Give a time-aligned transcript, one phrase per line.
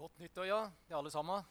[0.00, 1.42] Godt nyttår, ja, til alle sammen.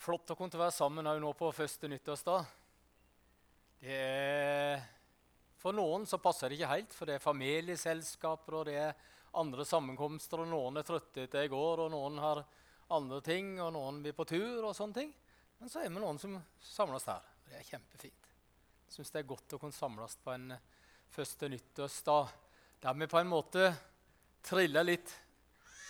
[0.00, 2.46] Flott å kunne være sammen nå på første nyttårsdag.
[3.84, 4.80] Er,
[5.60, 8.94] for noen så passer det ikke helt, for det er familieselskaper og det er
[9.42, 10.40] andre sammenkomster.
[10.46, 12.40] og Noen er trøtte etter i går, og noen har
[12.96, 14.70] andre ting, og noen blir på tur.
[14.70, 15.12] og sånne ting.
[15.60, 17.28] Men så er vi noen som samles her.
[17.28, 18.32] og Det er kjempefint.
[18.86, 20.48] Jeg syns det er godt å kunne samles på en
[21.12, 22.34] første nyttårsdag
[22.80, 23.68] der vi på en måte
[24.44, 25.12] triller litt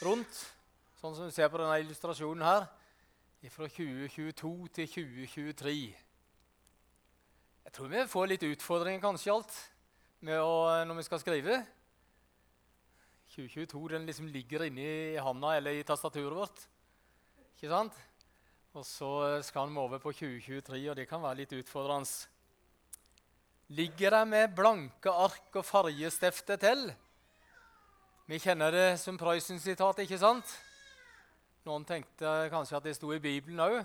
[0.05, 0.43] rundt,
[1.01, 2.69] sånn som du ser på denne illustrasjonen her,
[3.53, 5.75] fra 2022 til 2023.
[7.69, 9.55] Jeg tror vi får litt utfordringer kanskje alt
[10.25, 10.55] å,
[10.89, 11.59] når vi skal skrive.
[13.35, 16.65] 2022 den liksom ligger inni handa eller i tastaturet vårt.
[17.55, 17.95] Ikke sant?
[18.75, 19.11] Og så
[19.47, 22.09] skal vi over på 2023, og det kan være litt utfordrende.
[23.77, 26.89] Ligger de med blanke ark og fargestifte til?
[28.29, 30.51] Vi kjenner det som Prøysen-sitat, ikke sant?
[31.65, 33.79] Noen tenkte kanskje at det sto i Bibelen òg,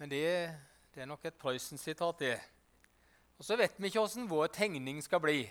[0.00, 0.22] men det,
[0.94, 2.38] det, er nok et Prøysen-sitat, det.
[3.36, 5.42] Og så vet vi ikke åssen vår tegning skal bli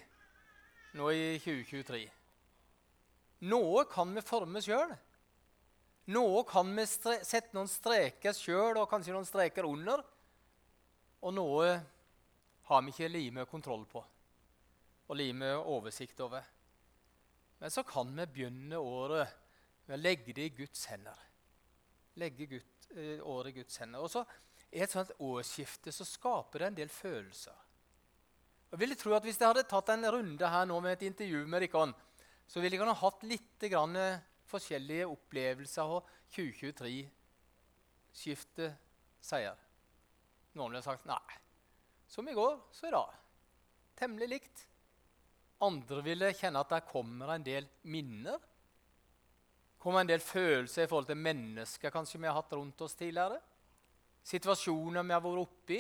[0.98, 2.02] nå i 2023.
[3.54, 4.98] Noe kan vi forme sjøl.
[6.18, 10.02] Noe kan vi sette noen streker sjøl, og kanskje noen streker under.
[11.22, 11.70] Og noe
[12.74, 14.02] har vi ikke lime kontroll på
[15.08, 16.57] og lime oversikt over.
[17.60, 19.28] Men så kan vi begynne året
[19.88, 21.18] med å legge det i Guds hender.
[22.18, 22.64] Legge Gud,
[22.96, 24.00] eh, året i Guds hender.
[24.04, 24.26] Og så
[24.72, 27.56] er et sånt årsskifte så skaper det en del følelser.
[28.72, 31.48] Jeg ville tro at Hvis jeg hadde tatt en runde her nå med et intervju
[31.48, 31.94] med dere,
[32.48, 36.04] så ville ha hatt litt eh, forskjellige opplevelser av
[36.36, 38.74] 2023-skiftet
[39.22, 39.56] sier.
[40.54, 41.34] Noen ville sagt nei.
[42.08, 43.14] Som i går, så i dag.
[43.98, 44.68] Temmelig likt.
[45.64, 48.38] Andre ville kjenne at det kommer en del minner.
[49.78, 53.40] kommer en del følelser i forhold til mennesker kanskje vi har hatt rundt oss tidligere.
[54.24, 55.80] Situasjoner vi har vært oppi.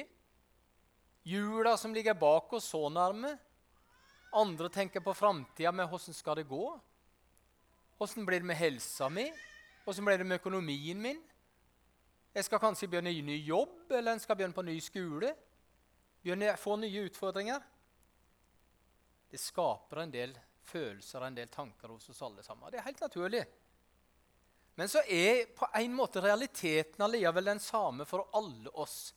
[1.27, 3.33] Jula som ligger bak oss så nærme.
[4.33, 6.79] Andre tenker på framtida med hvordan skal det gå.
[7.97, 9.25] Hvordan blir det med helsa mi?
[9.83, 11.19] Hvordan blir det med økonomien min?
[12.33, 15.33] Jeg skal kanskje begynne i ny jobb, eller en skal begynne på ny skole.
[16.21, 17.63] Begynne, få nye utfordringer.
[19.29, 20.35] Det skaper en del
[20.67, 22.71] følelser og en del tanker hos oss alle sammen.
[22.71, 23.43] Det er helt naturlig.
[24.77, 29.13] Men så er på en måte realiteten allikevel den samme for alle oss.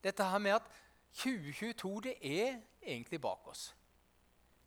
[0.00, 0.68] Dette her med at
[1.20, 3.70] 2022 det er egentlig bak oss.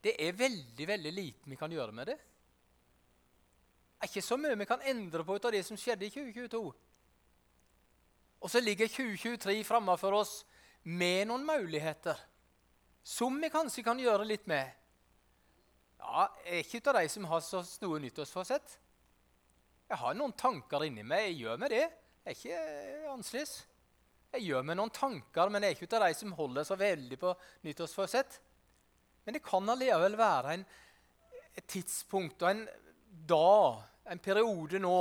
[0.04, 2.18] Det er veldig veldig lite vi kan gjøre med det.
[4.04, 6.12] Det er ikke så mye vi kan endre på ut av det som skjedde i
[6.12, 6.64] 2022.
[8.44, 10.42] Og så ligger 2023 framme for oss
[10.84, 12.20] med noen muligheter
[13.04, 14.72] som vi kanskje kan gjøre litt med.
[16.00, 18.78] Ja, Jeg er ikke av de som har så store nyttårsforsett.
[19.90, 21.30] Jeg har noen tanker inni meg.
[21.30, 21.84] Jeg gjør meg det.
[22.24, 23.54] Jeg er ikke annerledes.
[24.34, 27.20] Jeg gjør meg noen tanker, men jeg er ikke av de som holder så veldig
[27.22, 27.34] på
[27.68, 28.40] nyttårsforsett.
[29.24, 30.64] Men det kan allikevel være en,
[31.54, 32.64] et tidspunkt og en
[33.30, 34.98] dag, en periode nå,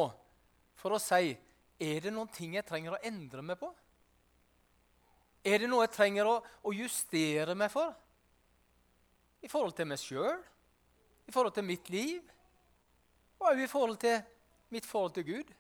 [0.79, 1.33] for å si
[1.83, 3.71] er det noen ting jeg trenger å endre meg på.
[5.43, 7.91] Er det noe jeg trenger å, å justere meg for?
[9.43, 10.39] I forhold til meg sjøl,
[11.27, 12.23] i forhold til mitt liv,
[13.41, 14.21] og òg i forhold til
[14.71, 15.51] mitt forhold til Gud.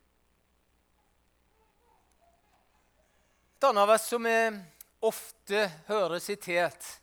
[3.58, 4.54] Et annet vers som jeg
[5.02, 6.98] ofte hører sitert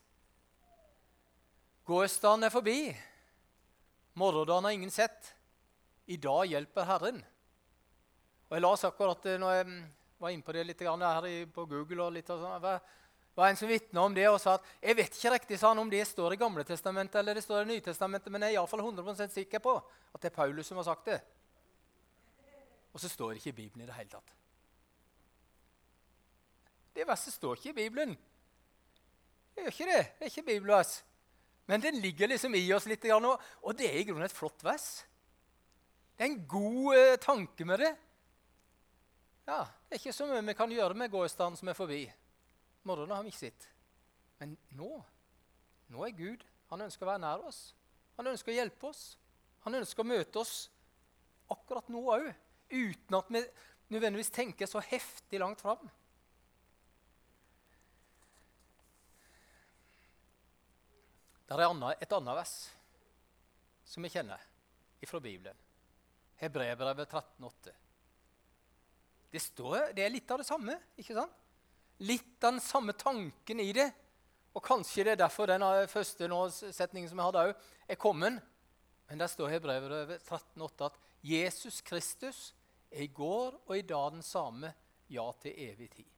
[1.90, 2.94] Gårsdagen er forbi,
[4.20, 5.32] morgendagen har ingen sett.
[6.06, 7.18] I dag hjelper Herren.
[8.46, 9.80] Og Jeg las akkurat når jeg
[10.20, 12.04] var inne på det litt her på Google.
[12.04, 12.62] og litt og sånn.
[12.62, 12.80] Det
[13.36, 15.80] var en som vitna om det og sa at jeg vet ikke riktig sa han,
[15.80, 18.84] om det står i Gamle testamentet eller det står i Nytestamentet, men jeg er iallfall
[18.84, 21.22] 100% sikker på at det er Paulus som har sagt det.
[22.92, 24.34] Og så står det ikke i Bibelen i det hele tatt.
[26.96, 28.18] Det verset står ikke i Bibelen.
[29.56, 30.04] Det gjør ikke det.
[30.18, 30.92] Det er ikke bibelvers.
[31.70, 35.06] Men den ligger liksom i oss litt, og det er i grunnen et flott vers.
[36.18, 37.92] Det er en god eh, tanke med det.
[39.50, 42.04] Ja, Det er ikke så mye vi kan gjøre med gårsdagen som er forbi.
[42.86, 43.66] Morgenen har vi ikke sett.
[44.38, 44.92] Men nå
[45.90, 46.44] nå er Gud.
[46.70, 47.74] Han ønsker å være nær oss.
[48.20, 49.18] Han ønsker å hjelpe oss.
[49.66, 50.54] Han ønsker å møte oss
[51.50, 52.28] akkurat nå òg,
[52.70, 53.42] uten at vi
[53.90, 55.90] nødvendigvis tenker så heftig langt fram.
[61.50, 61.66] Det er
[61.98, 62.56] et annet vers
[63.90, 64.46] som vi kjenner
[65.10, 65.58] fra Bibelen.
[66.38, 67.74] Hebreerbrevet 13,8.
[69.30, 70.76] Det, står, det er litt av det samme.
[70.98, 71.34] ikke sant?
[72.08, 73.90] Litt av den samme tanken i det.
[74.58, 76.30] Og kanskje det er derfor den første
[76.74, 77.44] setningen som jeg hadde
[77.88, 78.40] er kommet.
[79.10, 82.54] Men der står i Hebrevet 13,8 at Jesus Kristus
[82.90, 84.74] er i går og i dag den samme,
[85.10, 86.10] ja, til evig tid.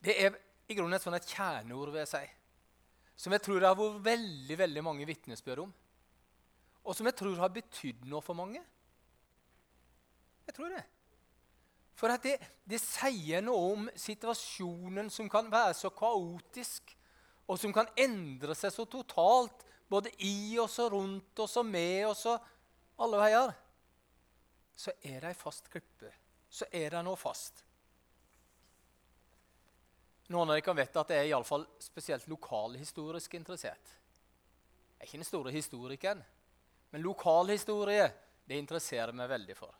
[0.00, 0.36] Det er
[0.70, 2.22] i grunnen et, sånn et kjerneord, vil jeg si,
[3.20, 5.72] som jeg tror det har vært veldig veldig mange vitnesbyrd om.
[6.86, 8.62] Og som jeg tror har betydd noe for mange.
[10.46, 10.84] Jeg tror det.
[12.00, 16.94] For det, det, sier noe om situasjonen som kan være så kaotisk,
[17.44, 22.06] og som kan endre seg så totalt, både i oss og rundt oss og med
[22.08, 22.46] oss og
[23.04, 23.52] alle veier.
[24.72, 26.14] Så er det ei fast klippe.
[26.48, 27.60] Så er det noe fast.
[30.30, 33.92] Noen av dere vite at jeg er i alle fall spesielt lokalhistorisk interessert.
[34.94, 36.24] Jeg er ikke den store historikeren,
[36.94, 38.08] men lokalhistorie
[38.46, 39.74] det interesserer meg veldig for.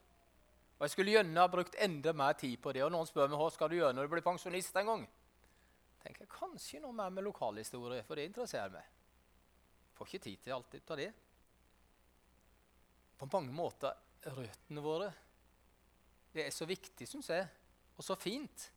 [0.81, 2.81] Og Jeg skulle gjerne ha brukt enda mer tid på det.
[2.87, 5.03] og Noen spør meg hva skal du gjøre når du blir pensjonist en gang.
[5.05, 8.87] Jeg tenker Kanskje noe mer med lokalhistorie, for det interesserer meg.
[9.99, 11.11] Får ikke tid til alt av det.
[13.21, 13.93] På mange måter
[14.33, 15.11] røttene våre.
[16.33, 17.45] Det er så viktig, syns jeg,
[17.99, 18.71] og så fint.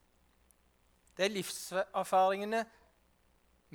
[1.16, 2.66] Det er livserfaringene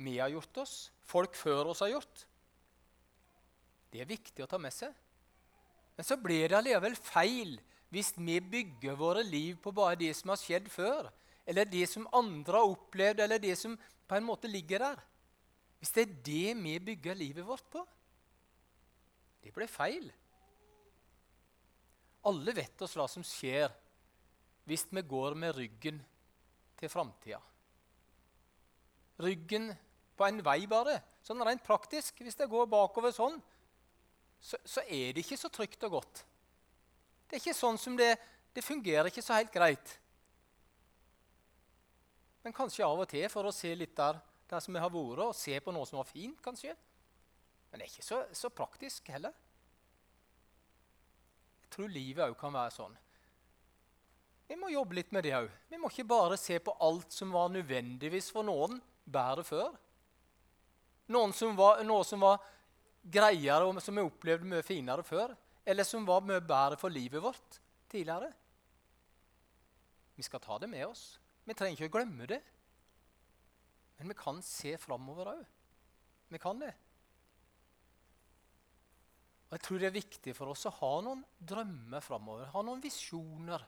[0.05, 2.27] vi har gjort oss, folk før oss har gjort.
[3.89, 4.93] Det er viktig å ta med seg.
[5.97, 7.57] Men så blir det allikevel feil
[7.89, 11.09] hvis vi bygger våre liv på bare det som har skjedd før,
[11.49, 13.77] eller det som andre har opplevd, eller det som
[14.09, 15.01] på en måte ligger der.
[15.79, 17.85] Hvis det er det vi bygger livet vårt på,
[19.41, 20.09] det blir feil.
[22.29, 23.71] Alle vet oss hva som skjer
[24.69, 26.01] hvis vi går med ryggen
[26.77, 27.39] til framtida.
[29.19, 29.71] Ryggen
[30.19, 30.99] på en vei, bare.
[31.25, 32.21] Sånn rent praktisk.
[32.23, 33.39] Hvis det går bakover sånn,
[34.39, 36.21] så, så, er det ikke så trygt og godt.
[37.29, 38.15] Det er ikke sånn som det,
[38.55, 39.91] det fungerer ikke så helt greit.
[42.41, 44.17] Men kanskje av og til for å se litt der,
[44.49, 46.73] der som vi har vært, og se på noe som var fint, kanskje.
[47.69, 49.35] Men det er ikke så, så praktisk heller.
[51.61, 52.95] Jeg tror livet òg kan være sånn.
[54.49, 55.51] Vi må jobbe litt med det òg.
[55.69, 59.75] Vi må ikke bare se på alt som var nødvendigvis for noen bedre før.
[61.13, 62.41] Noen som var, noe som var
[63.05, 65.35] greiere og som vi opplevde mye finere før.
[65.69, 67.59] Eller som var mye bedre for livet vårt
[67.91, 68.31] tidligere.
[70.17, 71.03] Vi skal ta det med oss.
[71.45, 72.39] Vi trenger ikke å glemme det.
[73.99, 75.43] Men vi kan se framover òg.
[76.33, 76.73] Vi kan det.
[79.49, 82.81] Og Jeg tror det er viktig for oss å ha noen drømmer framover, ha noen
[82.83, 83.63] visjoner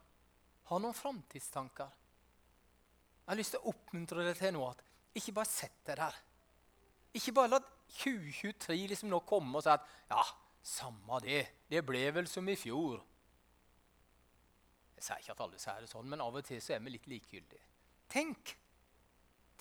[0.72, 1.90] ha noen framtidstanker.
[3.22, 4.84] Jeg har lyst til å oppmuntre deg til nå at
[5.20, 6.20] ikke bare sett deg der.
[7.20, 7.60] Ikke bare la
[7.98, 10.24] 2023 liksom nå komme og si at ja,
[10.62, 11.46] samme det.
[11.70, 13.02] Det ble vel som i fjor.
[14.96, 16.94] Jeg sier ikke at alle sier det sånn, men av og til så er vi
[16.94, 17.64] litt likegyldige.
[18.12, 18.56] Tenk.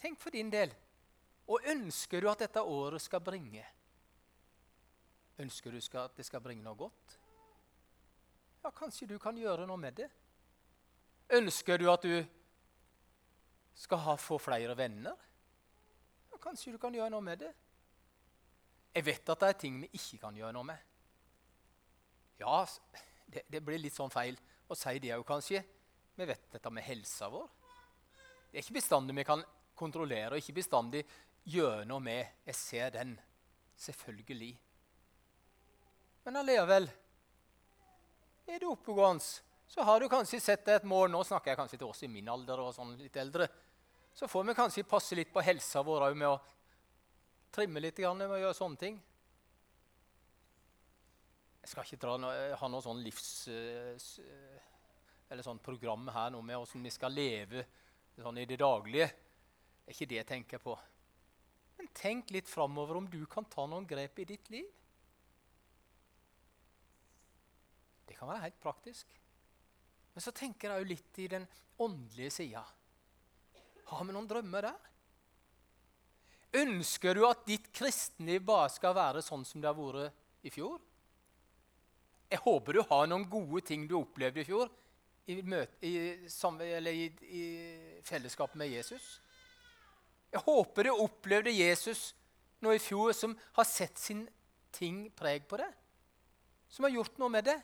[0.01, 0.73] Tenk for din del.
[1.51, 3.65] Og ønsker du at dette året skal bringe?
[5.41, 7.17] Ønsker du at det skal bringe noe godt?
[8.61, 10.11] Ja, kanskje du kan gjøre noe med det?
[11.33, 12.19] Ønsker du at du
[13.81, 15.17] skal ha, få flere venner?
[16.29, 17.51] Ja, kanskje du kan gjøre noe med det.
[18.93, 20.90] Jeg vet at det er ting vi ikke kan gjøre noe med.
[22.41, 22.65] Ja,
[23.27, 24.39] det, det blir litt sånn feil
[24.71, 25.63] å si det òg, kanskje.
[26.17, 27.49] Vi vet dette med helsa vår.
[28.51, 29.45] Det er ikke bestandig vi kan
[29.79, 31.05] kontrollere og ikke bestandig
[31.49, 32.41] gjøre noe med.
[32.49, 33.15] Jeg ser den.
[33.81, 34.53] Selvfølgelig.
[36.27, 36.91] Men allikevel
[38.51, 39.25] er det oppegående
[39.71, 42.09] så har du kanskje sett deg et mål Nå snakker jeg kanskje til oss i
[42.11, 43.47] min alder og sånn litt eldre.
[44.13, 46.41] Så får vi kanskje passe litt på helsa vår òg med å
[47.55, 48.99] trimme litt med å gjøre sånne ting.
[51.61, 53.31] Jeg skal ikke noe, ha noe sånn livs...
[53.53, 54.69] Eh,
[55.31, 57.63] eller sånn program her nå med hvordan vi skal leve
[58.19, 59.07] sånn i det daglige.
[59.07, 60.75] Det er ikke det jeg tenker på.
[61.79, 64.67] Men tenk litt framover om du kan ta noen grep i ditt liv.
[68.11, 69.15] Det kan være helt praktisk.
[70.11, 71.47] Men så tenker jeg jo litt i den
[71.81, 72.65] åndelige sida.
[73.91, 74.87] Har vi noen drømmer der?
[76.61, 80.83] Ønsker du at ditt kristenliv bare skal være sånn som det har vært i fjor?
[82.31, 84.71] Jeg håper du har noen gode ting du opplevde i fjor
[85.31, 86.11] i, møte, i,
[86.91, 87.07] i,
[87.41, 87.45] i
[88.07, 89.19] fellesskap med Jesus.
[90.31, 92.11] Jeg håper du opplevde Jesus
[92.63, 94.27] nå i fjor som har sett sin
[94.75, 95.69] ting preg på det.
[96.71, 97.59] Som har gjort noe med det.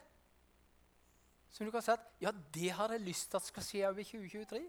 [1.53, 4.03] Som du kan si at ja, det har jeg lyst til at skal skje over
[4.03, 4.63] 2023.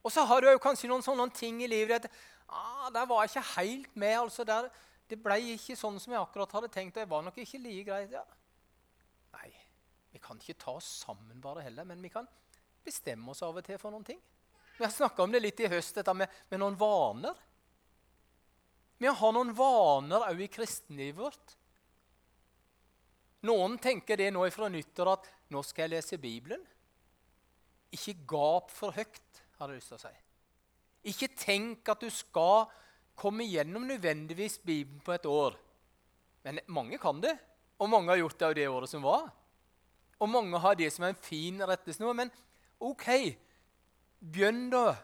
[0.00, 2.08] Og så har du kanskje noen sånne ting i livet at
[2.48, 4.16] ah, der var jeg ikke helt med.
[4.22, 4.70] altså der,
[5.10, 6.96] Det ble ikke sånn som jeg akkurat hadde tenkt.
[6.96, 8.12] og jeg var nok ikke like greit.
[8.14, 8.24] Ja.
[9.34, 9.50] Nei,
[10.12, 12.28] vi kan ikke ta oss sammen bare heller, men vi kan
[12.84, 14.20] bestemme oss av og til for noen ting.
[14.78, 17.36] Vi har snakka om det litt i høst, dette med, med noen vaner.
[19.00, 21.56] Vi har noen vaner òg i kristenlivet vårt
[23.48, 26.60] Noen tenker det nå fra nyttår at nå skal jeg lese Bibelen.
[27.96, 30.12] Ikke gap for høyt, har jeg lyst til å si.
[31.08, 32.68] Ikke tenk at du skal
[33.20, 35.58] komme gjennom nødvendigvis Bibelen på et år.
[36.46, 37.36] Men mange kan det,
[37.78, 39.28] og mange har gjort det av det året som var.
[40.20, 42.16] Og mange har det som er en fin rettesnor.
[42.16, 42.32] Men
[42.80, 43.06] OK,
[44.20, 44.94] begynn da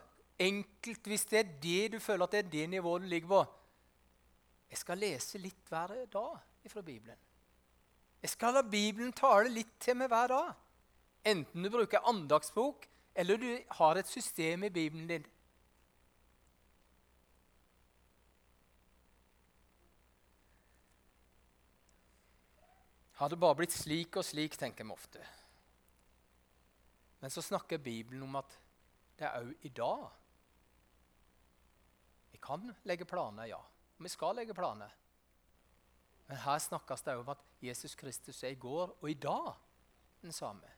[0.41, 3.45] enkelt hvis det er det du føler at det er det nivået du ligger på.
[4.69, 7.17] Jeg skal lese litt hver dag fra Bibelen.
[8.21, 10.53] Jeg skal la Bibelen tale litt til meg hver dag.
[11.27, 15.25] Enten du bruker andagsbok, eller du har et system i Bibelen din.
[23.17, 25.23] Har det bare blitt slik og slik, tenker vi ofte.
[27.19, 28.53] Men så snakker Bibelen om at
[29.17, 30.03] det er òg i dag.
[32.31, 33.57] Vi kan legge planer, ja.
[33.97, 34.93] Og vi skal legge planer.
[36.27, 39.53] Men her snakkes det om at Jesus Kristus er i går og i dag
[40.21, 40.69] den samme.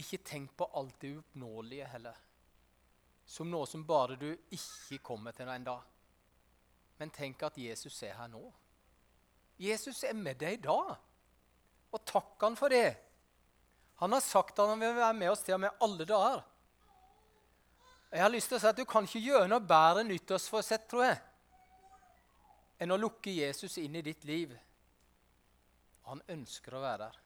[0.00, 2.16] Ikke tenk på alt det uoppnåelige heller,
[3.26, 5.84] som noe som bare du ikke kommer til en dag.
[6.98, 8.48] Men tenk at Jesus er her nå.
[9.60, 10.94] Jesus er med deg i dag.
[11.94, 12.96] Og takk han for det.
[14.02, 16.42] Han har sagt at han vil være med oss til og med alle dager.
[18.14, 21.06] Jeg har lyst til å si at Du kan ikke gjøre noe bedre nyttårsforsett, tror
[21.08, 21.18] jeg,
[22.82, 24.54] enn å lukke Jesus inn i ditt liv.
[26.06, 27.20] Han ønsker å være der.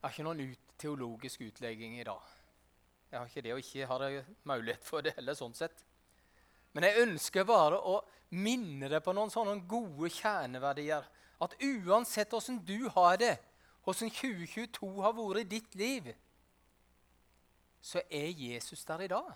[0.00, 2.28] Jeg har ikke noen ut, teologisk utlegging i dag.
[3.10, 5.36] Jeg har ikke det, og ikke har jeg mulighet for det heller.
[5.36, 5.84] sånn sett.
[6.72, 7.98] Men jeg ønsker bare å
[8.30, 11.06] minne deg på noen sånne gode kjerneverdier.
[11.40, 13.36] At uansett åssen du har det,
[13.88, 16.10] åssen 2022 har vært i ditt liv,
[17.80, 19.30] så er Jesus der i dag.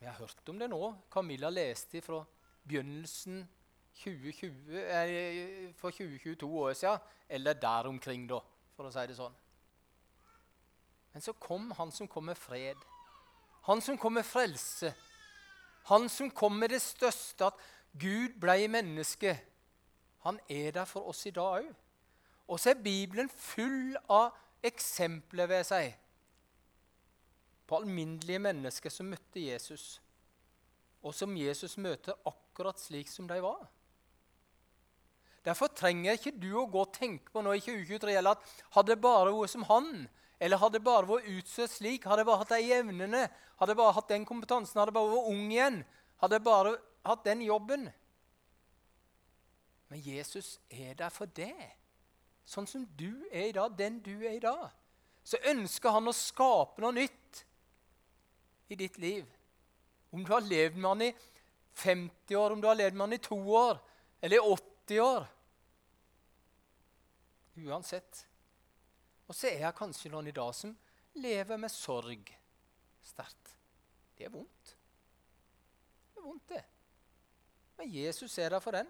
[0.00, 0.80] Vi har hørt om det nå.
[1.10, 2.20] Camilla leste fra
[2.66, 3.46] begynnelsen
[3.96, 6.98] 2020, eh, for 2022 år siden,
[7.28, 8.42] eller der omkring, da,
[8.76, 9.38] for å si det sånn.
[11.14, 12.76] Men så kom han som kom med fred.
[13.66, 14.92] Han som kom med frelse.
[15.90, 17.60] Han som kom med det største, at
[17.98, 19.36] Gud ble menneske.
[20.26, 21.68] Han er der for oss i dag òg.
[22.46, 25.94] Og så er Bibelen full av eksempler, ved seg
[27.66, 29.96] på alminnelige mennesker som møtte Jesus,
[31.02, 33.64] og som Jesus møter akkurat slik som de var.
[35.46, 38.94] Derfor trenger ikke du å gå og tenke på nå i 2023 eller at hadde
[38.94, 40.06] det bare vært som han,
[40.40, 43.22] eller hadde bare vært utstøtt slik, hadde bare hatt de evnene,
[43.60, 45.78] hadde bare hatt den kompetansen, hadde bare vært ung igjen,
[46.20, 46.74] hadde bare
[47.06, 47.88] hatt den jobben.
[49.88, 51.54] Men Jesus er der for det.
[52.46, 54.68] Sånn som du er i dag, den du er i dag.
[55.26, 57.42] Så ønsker han å skape noe nytt
[58.70, 59.24] i ditt liv.
[60.14, 61.10] Om du har levd med han i
[61.76, 63.80] 50 år, om du har levd med han i to år
[64.22, 65.26] eller i 80 år.
[67.66, 68.26] Uansett.
[69.26, 70.74] Og så er det kanskje noen i dag som
[71.22, 72.30] lever med sorg
[73.06, 73.54] sterkt.
[74.16, 74.72] Det er vondt.
[76.14, 76.62] Det er vondt, det.
[77.76, 78.88] Men Jesus er der for den.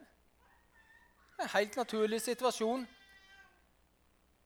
[1.36, 2.86] Det er en helt naturlig situasjon.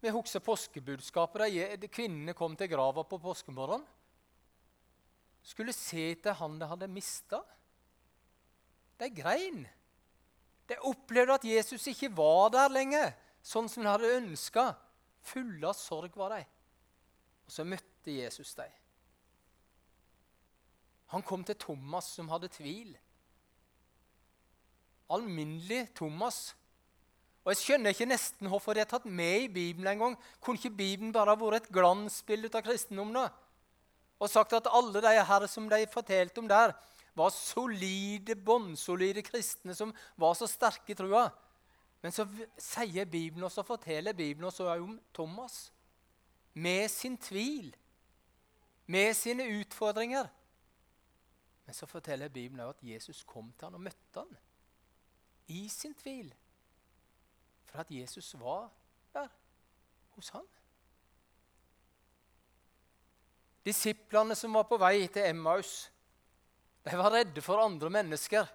[0.00, 3.84] Vi husker påskebudskapet da kvinnene kom til grava på påskemorgenen
[5.42, 7.40] skulle se etter han de hadde mista.
[9.00, 9.64] De grein.
[10.68, 14.70] De opplevde at Jesus ikke var der lenger, sånn som de hadde ønska.
[15.26, 16.44] Fulle av sorg var de.
[17.46, 18.72] Og så møtte Jesus dem.
[21.10, 22.94] Han kom til Thomas, som hadde tvil.
[25.10, 26.54] Alminnelig Thomas.
[27.42, 30.18] Og Jeg skjønner ikke nesten hvorfor det er tatt med i Bibelen engang.
[30.40, 33.30] Kunne ikke Bibelen bare vært et glansbilde av kristendommen?
[34.20, 36.74] og sagt at alle de her som de fortalte om der,
[37.16, 41.24] var solide, bånnsolide kristne som var så sterke i trua.
[42.02, 42.24] Men så
[42.58, 45.72] sier Bibelen og så forteller Bibelen oss om Thomas.
[46.54, 47.76] Med sin tvil,
[48.86, 50.26] med sine utfordringer.
[51.64, 54.36] Men så forteller Bibelen også at Jesus kom til han og møtte han
[55.50, 56.34] i sin tvil.
[57.64, 58.70] For at Jesus var
[59.14, 59.28] der
[60.08, 60.46] hos han.
[63.64, 65.92] Disiplene som var på vei til Emmaus,
[66.84, 68.46] de var redde for andre mennesker.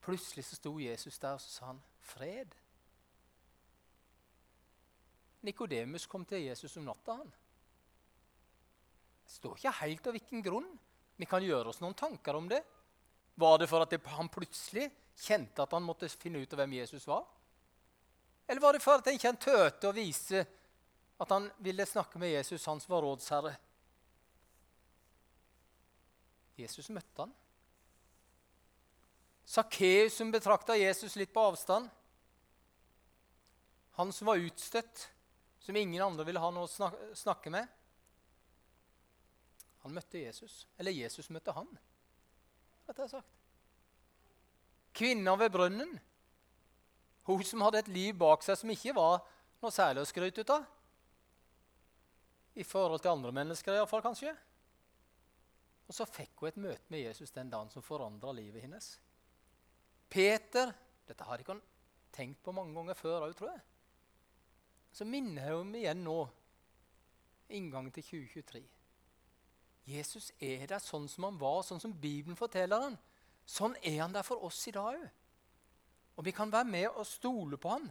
[0.00, 2.56] Plutselig så sto Jesus der og så sa han, 'Fred'.
[5.46, 7.14] Nikodemus kom til Jesus om natta.
[7.14, 7.32] han.
[9.24, 10.78] Det står ikke helt av hvilken grunn.
[11.16, 12.62] Vi kan gjøre oss noen tanker om det.
[13.34, 14.88] Var det for at han plutselig
[15.18, 17.26] kjente at han måtte finne ut av hvem Jesus var?
[18.48, 20.46] Eller var det for at han ikke tøte å vise
[21.18, 23.56] at han ville snakke med Jesus, han var rådsherre.
[26.58, 27.34] Jesus møtte han.
[29.48, 31.88] Sakkeus som betrakta Jesus litt på avstand.
[33.96, 35.06] Han som var utstøtt,
[35.58, 37.64] som ingen andre ville ha noe å snakke med.
[39.86, 40.66] Han møtte Jesus.
[40.76, 41.70] Eller Jesus møtte han.
[42.90, 43.32] Rett og sagt.
[44.92, 45.96] Kvinna ved brønnen.
[47.28, 49.22] Hun som hadde et liv bak seg som ikke var
[49.62, 50.68] noe særlig å skryte ut av.
[52.58, 54.36] I forhold til andre mennesker, iallfall kanskje.
[55.88, 58.98] Og så fikk hun et møte med Jesus den dagen som forandra livet hennes.
[60.08, 60.72] Peter
[61.08, 61.64] Dette har ikke han
[62.12, 63.62] tenkt på mange ganger før òg, tror jeg.
[64.92, 66.16] Så minner jeg om igjen nå,
[67.54, 68.60] inngangen til 2023.
[69.88, 72.98] Jesus er der sånn som han var, sånn som Bibelen forteller han.
[73.48, 75.06] Sånn er han der for oss i dag òg.
[76.18, 77.86] Og vi kan være med og stole på han.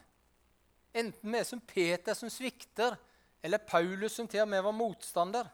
[0.98, 2.98] Enten vi er som Peter som svikter,
[3.42, 5.48] eller Paulus som til og med var motstander.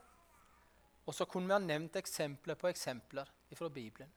[1.06, 4.10] Og så kunne vi ha nevnt eksempler på eksempler fra Bibelen.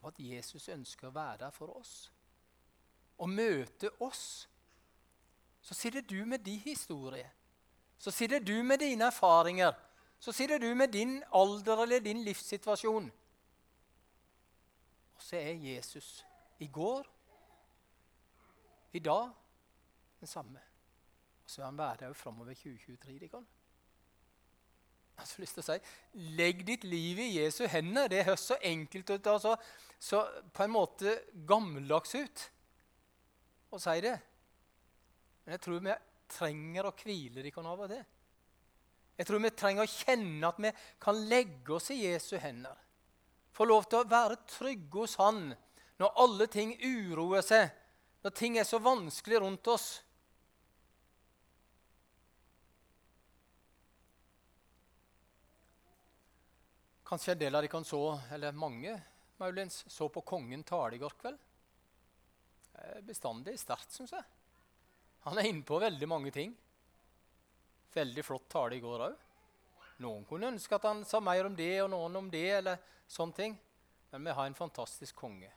[0.00, 2.12] Og at Jesus ønsker å være der for oss.
[3.18, 4.48] Og møte oss.
[5.60, 7.30] Så sitter du med din historie.
[7.98, 9.72] Så sitter du med dine erfaringer.
[10.20, 13.12] Så sitter du med din alder eller din livssituasjon.
[15.14, 16.26] Og så er Jesus
[16.58, 17.06] i går,
[18.92, 19.30] i dag,
[20.20, 20.60] den samme.
[21.44, 23.28] Og så vil han være der framover 2023.
[25.20, 25.78] Jeg har lyst til å si,
[26.38, 28.08] Legg ditt liv i Jesu hender.
[28.10, 29.28] Det høres så enkelt ut.
[29.30, 29.54] Altså,
[30.00, 30.22] så
[30.54, 32.44] på en måte gammeldags ut
[33.70, 34.16] å si det.
[35.44, 35.96] Men jeg tror vi
[36.30, 38.04] trenger å hvile de kan av og til.
[39.20, 40.70] Jeg tror vi trenger å kjenne at vi
[41.02, 42.76] kan legge oss i Jesu hender.
[43.52, 45.50] Få lov til å være trygge hos Han
[46.00, 47.66] når alle ting uroer seg,
[48.24, 49.98] når ting er så vanskelig rundt oss.
[57.10, 58.92] Kanskje en del av dere så, eller mange
[59.40, 61.40] muligens, så på kongen tale i går kveld.
[63.02, 64.22] Bestandig sterkt, syns jeg.
[65.26, 66.52] Han er inne på veldig mange ting.
[67.96, 69.24] Veldig flott tale i går òg.
[70.06, 72.46] Noen kunne ønske at han sa mer om det, og noen om det.
[72.60, 72.78] eller
[73.10, 73.58] sånne ting.
[74.14, 75.50] Men vi har en fantastisk konge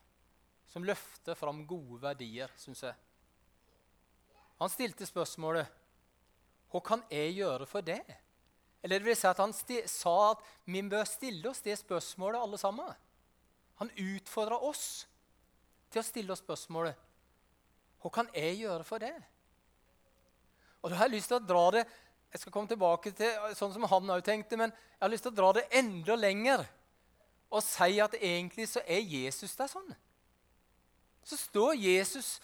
[0.73, 2.97] som løfter fram gode verdier, syns jeg.
[4.57, 5.69] Han stilte spørsmålet
[6.73, 8.01] Hva kan jeg gjøre for det?
[8.83, 9.53] Eller det vil si at Han
[9.87, 12.93] sa at vi bør stille oss det spørsmålet, alle sammen.
[13.79, 15.07] Han utfordra oss
[15.89, 16.99] til å stille oss spørsmålet
[18.03, 19.13] Hva kan jeg gjøre for det?
[20.83, 21.83] Og da har jeg lyst til å dra det
[22.33, 25.35] jeg skal komme tilbake til sånn som han òg tenkte, men jeg har lyst til
[25.35, 26.63] å dra det enda lenger
[27.53, 29.91] og si at egentlig så er Jesus der sånn.
[31.21, 32.39] Så står Jesus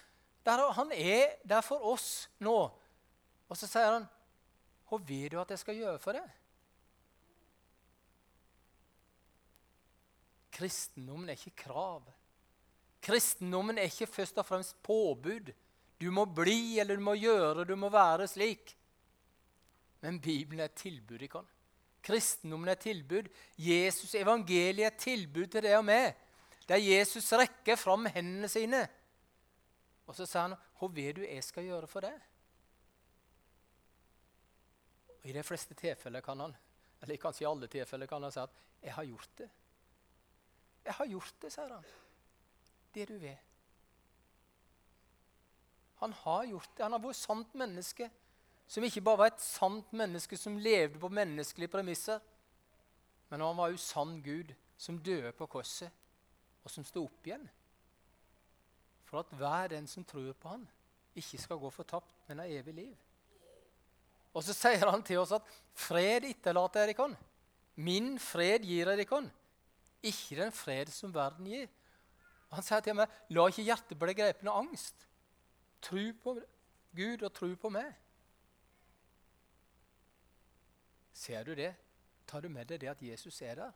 [0.45, 2.69] der, og han er der for oss nå.
[3.49, 4.05] Og så sier han,
[4.89, 6.29] 'Hva vet du at jeg skal gjøre for deg?
[10.59, 12.07] Kristendommen er ikke krav.
[13.05, 15.53] Kristendommen er ikke først og fremst påbud.
[16.01, 18.73] Du må bli, eller du må gjøre, du må være slik.
[20.01, 21.21] Men Bibelen er et tilbud.
[21.21, 21.43] Ikke?
[22.03, 23.29] Kristendommen er et tilbud.
[23.57, 26.15] Jesus, evangeliet er et tilbud til deg og meg.
[26.67, 28.87] Der Jesus rekker fram hendene sine.
[30.07, 32.28] Og så sier han, 'Hva vil du jeg skal gjøre for det?'
[35.21, 36.55] Og I de fleste tilfeller kan han,
[37.01, 38.49] eller kanskje i alle tilfeller kan han si at
[38.81, 39.49] 'jeg har gjort det'.
[40.85, 41.85] Jeg har gjort det, sier han.
[42.93, 43.37] Det du vil.
[45.95, 46.83] Han har gjort det.
[46.83, 48.09] Han har vært et sant menneske
[48.69, 52.19] som ikke bare var et sant menneske som levde på menneskelige premisser,
[53.29, 55.89] men han var jo sann Gud som døde på korset,
[56.63, 57.49] og som sto opp igjen.
[59.09, 60.67] For at hver den som tror på han,
[61.15, 63.08] ikke skal gå fortapt, men har evig liv.
[64.33, 67.17] Og så sier han til oss at 'fred etterlater jeg dere'.
[67.75, 69.31] Min fred gir jeg dere.
[70.03, 71.67] Ikke den fred som verden gir.
[72.49, 75.05] Og han sier til meg, 'La ikke hjertet bli grepet av angst'.
[75.81, 76.39] Tro på
[76.95, 77.93] Gud og tro på meg.
[81.13, 81.75] Ser du det?
[82.27, 83.71] Tar du med deg det at Jesus er der?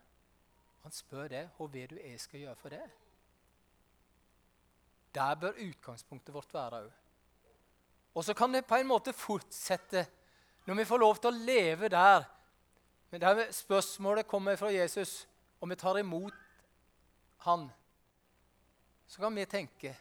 [0.84, 1.50] Han spør det.
[1.58, 2.84] Hva vil du jeg skal gjøre for det?
[5.16, 6.92] Der bør utgangspunktet vårt være òg.
[8.14, 10.06] Og så kan det på en måte fortsette
[10.66, 12.26] når vi får lov til å leve der.
[13.12, 15.28] Men der spørsmålet kommer fra Jesus,
[15.60, 16.34] og vi tar imot
[17.46, 17.68] han.
[19.08, 19.96] Så kan vi tenke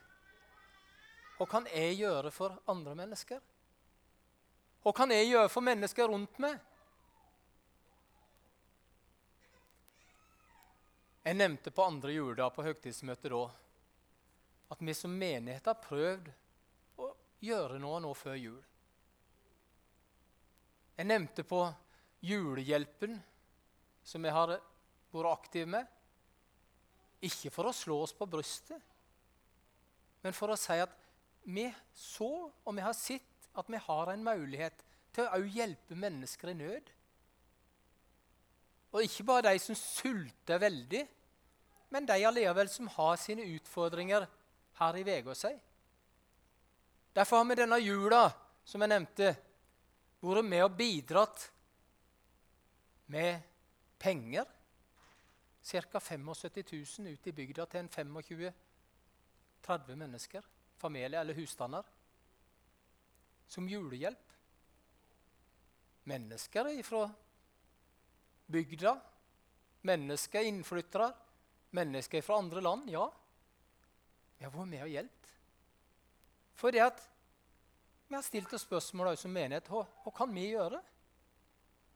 [1.37, 3.41] Hva kan jeg gjøre for andre mennesker?
[4.83, 6.61] Hva kan jeg gjøre for mennesker rundt meg?
[11.23, 13.43] Jeg nevnte på andre juledag på høytidsmøtet da
[14.73, 16.31] at vi som menighet har prøvd
[16.99, 17.11] å
[17.45, 18.63] gjøre noe nå før jul.
[20.97, 21.65] Jeg nevnte på
[22.23, 23.17] julehjelpen,
[24.05, 24.57] som jeg har
[25.13, 25.87] vært aktiv med.
[27.23, 28.81] Ikke for å slå oss på brystet,
[30.23, 30.93] men for å si at
[31.43, 31.67] vi
[31.99, 36.59] så og vi har sett at vi har en mulighet til å hjelpe mennesker i
[36.59, 36.93] nød.
[38.93, 41.03] Og ikke bare de som sulter veldig,
[41.93, 44.27] men de allikevel som har sine utfordringer
[44.79, 45.55] her i Vegårshei.
[47.13, 48.23] Derfor har vi denne jula,
[48.65, 49.35] som jeg nevnte,
[50.23, 51.51] vært med og bidratt
[53.13, 53.43] med
[53.99, 54.47] penger.
[55.63, 56.01] Ca.
[56.01, 57.89] 75 000 ute i bygda til en
[59.63, 60.43] 25-30 mennesker,
[60.79, 61.83] familie eller husstander,
[63.47, 64.29] som julehjelp.
[66.11, 67.05] Mennesker fra
[68.51, 68.97] bygda,
[69.87, 71.13] mennesker innflyttere,
[71.79, 72.91] mennesker fra andre land.
[72.91, 73.07] Ja,
[74.39, 75.29] vi har vært med og hjulpet.
[76.59, 77.12] For det at
[78.13, 80.77] vi har stilt oss spørsmål som menighet hva, hva kan vi gjøre?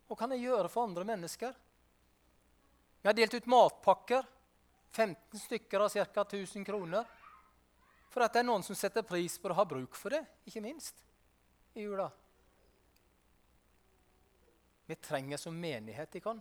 [0.08, 1.56] Hva kan jeg gjøre for andre mennesker?
[3.02, 4.22] Vi har delt ut matpakker.
[4.96, 6.22] 15 stykker av ca.
[6.22, 7.04] 1000 kroner.
[8.08, 10.62] For at det er noen som setter pris på å ha bruk for det, ikke
[10.64, 11.02] minst
[11.76, 12.06] i jula.
[14.88, 16.40] Vi trenger som menighet i kan,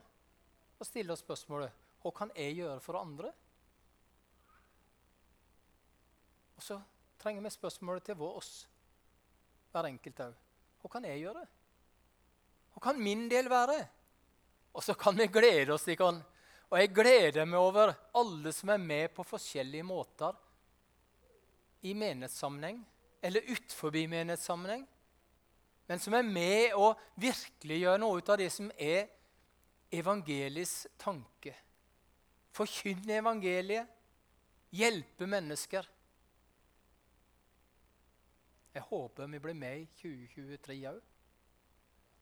[0.80, 3.34] å stille oss spørsmålet hva kan jeg gjøre for andre?
[6.56, 6.80] Og så
[7.20, 8.54] trenger vi spørsmålet til oss,
[9.76, 10.40] hver enkelt òg.
[10.82, 11.44] Hva kan jeg gjøre?
[12.76, 13.78] Hva kan min del være?
[14.76, 15.88] Og så kan vi glede oss.
[16.00, 16.22] Kan.
[16.72, 20.36] Og jeg gleder meg over alle som er med på forskjellige måter
[21.86, 22.82] i menighetssammenheng
[23.26, 24.84] eller utenfor menighetssammenheng,
[25.88, 29.08] men som er med og virkelig gjør noe ut av det som er
[29.94, 31.54] evangeliets tanke.
[32.54, 33.90] Forkynne evangeliet,
[34.74, 35.86] hjelpe mennesker.
[38.76, 41.04] Jeg håper vi blir med i 2023 òg.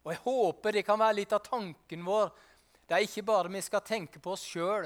[0.03, 2.29] Og jeg håper det kan være litt av tanken vår.
[2.85, 4.85] Det er ikke bare vi skal tenke på oss sjøl,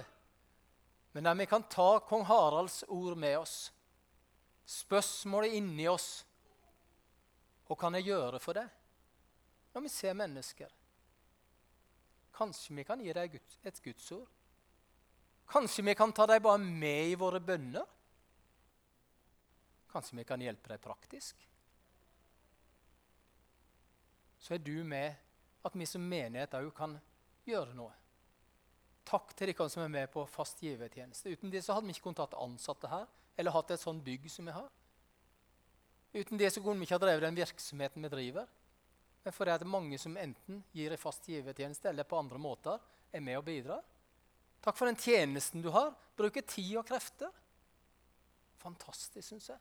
[1.11, 3.55] men der vi kan ta kong Haralds ord med oss.
[4.67, 6.21] Spørsmålet inni oss.
[7.67, 8.67] Hva kan jeg gjøre for det
[9.73, 10.71] når vi ser mennesker?
[12.37, 14.29] Kanskje vi kan gi deg et gudsord?
[15.51, 17.85] Kanskje vi kan ta deg bare med i våre bønner?
[19.91, 21.47] Kanskje vi kan hjelpe deg praktisk?
[24.39, 25.15] Så er du med
[25.65, 26.97] at vi som menighet òg kan
[27.47, 27.93] gjøre noe.
[29.07, 31.31] Takk til dere som er med på fast givertjeneste.
[31.31, 34.27] Uten det så hadde vi ikke kunnet hatt ansatte her eller hatt et sånt bygg
[34.31, 34.67] som vi har.
[36.17, 38.47] Uten det så kunne vi ikke ha drevet den virksomheten vi driver.
[39.23, 42.83] Men fordi det er mange som enten gir en fast givertjeneste eller på andre måter
[43.13, 43.83] er med og bidrar.
[44.63, 45.93] Takk for den tjenesten du har.
[46.17, 47.31] Bruker tid og krefter.
[48.59, 49.59] Fantastisk, syns jeg.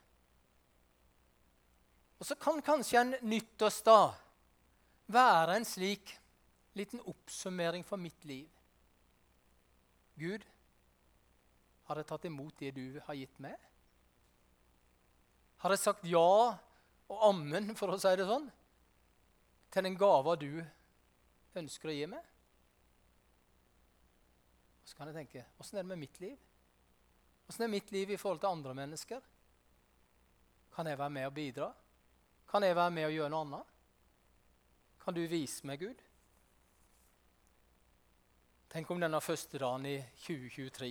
[2.16, 4.14] Og så kan kanskje en nyttårsdag
[5.12, 6.12] være en slik
[6.76, 8.48] liten oppsummering for mitt liv.
[10.16, 10.44] Gud,
[11.86, 13.56] har jeg tatt imot det du har gitt meg?
[15.62, 16.28] Har jeg sagt ja
[17.06, 18.48] og ammen, for å si det sånn,
[19.70, 20.50] til den gava du
[21.56, 22.32] ønsker å gi meg?
[24.86, 26.36] Så kan jeg tenke åssen er det med mitt liv?
[27.46, 29.22] Åssen er mitt liv i forhold til andre mennesker?
[30.74, 31.70] Kan jeg være med og bidra?
[32.50, 33.75] Kan jeg være med og gjøre noe annet?
[35.06, 36.00] Kan du vise meg, Gud?
[38.74, 40.88] Tenk om denne første dagen i 2023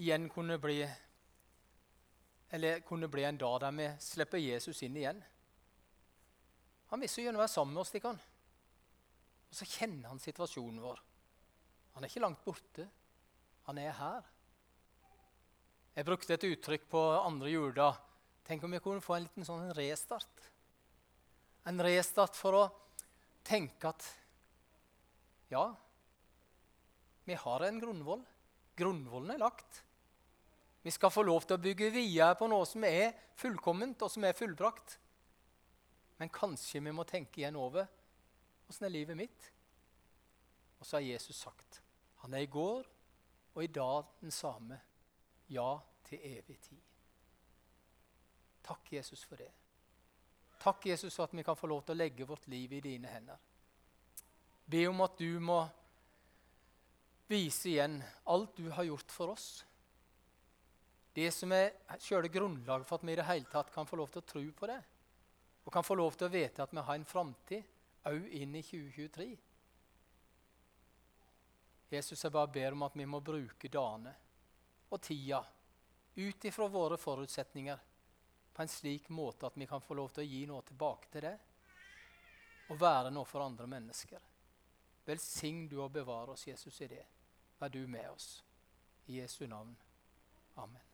[0.00, 0.78] igjen kunne bli
[2.56, 5.20] eller kunne bli en dag der vi slipper Jesus inn igjen.
[6.88, 7.92] Han vil så gjerne være sammen med oss.
[8.00, 8.22] ikke han?
[9.50, 11.04] Og så kjenner han situasjonen vår.
[11.98, 12.88] Han er ikke langt borte.
[13.68, 14.32] Han er her.
[16.00, 18.00] Jeg brukte et uttrykk på andre juledag.
[18.48, 20.48] Tenk om vi kunne få en liten sånn restart.
[21.68, 22.66] En restart for å
[23.46, 24.06] tenke at
[25.52, 25.64] ja,
[27.26, 28.22] vi har en grunnvoll.
[28.76, 29.82] Grunnvollen er lagt.
[30.82, 34.26] Vi skal få lov til å bygge videre på noe som er fullkomment og som
[34.26, 34.98] er fullbrakt.
[36.20, 37.88] Men kanskje vi må tenke igjen over
[38.66, 39.50] åssen er livet mitt?
[40.78, 41.80] Og så har Jesus sagt
[42.22, 42.86] han er i går
[43.54, 44.80] og i dag den samme.
[45.48, 46.82] Ja til evig tid.
[48.66, 49.50] Takk, Jesus, for det.
[50.66, 53.06] Takk, Jesus, for at vi kan få lov til å legge vårt liv i dine
[53.06, 53.38] hender.
[54.66, 55.60] Be om at du må
[57.30, 58.00] vise igjen
[58.32, 59.46] alt du har gjort for oss.
[61.14, 61.70] Det som er
[62.02, 64.42] selve grunnlaget for at vi i det hele tatt kan få lov til å tro
[64.58, 64.80] på det.
[65.62, 67.72] Og kan få lov til å vite at vi har en framtid
[68.10, 69.30] òg inn i 2023.
[71.94, 74.18] Jesus, jeg bare ber om at vi må bruke dagene
[74.90, 75.44] og tida
[76.16, 77.86] ut ifra våre forutsetninger
[78.56, 81.26] på en slik måte at vi kan få lov til å gi noe tilbake til
[81.26, 81.34] det
[82.72, 84.24] og være noe for andre mennesker.
[85.06, 87.04] Velsign du og bevare oss, Jesus, i det.
[87.60, 88.42] Vær du med oss.
[89.06, 89.76] I Jesu navn.
[90.56, 90.85] Amen.